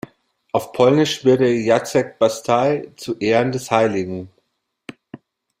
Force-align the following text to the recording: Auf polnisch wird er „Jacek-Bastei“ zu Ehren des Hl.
Auf 0.51 0.71
polnisch 0.71 1.25
wird 1.25 1.41
er 1.41 1.53
„Jacek-Bastei“ 1.61 2.91
zu 2.95 3.19
Ehren 3.19 3.51
des 3.51 3.69
Hl. 3.69 4.27